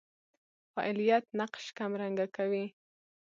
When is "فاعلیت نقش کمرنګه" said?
0.73-2.25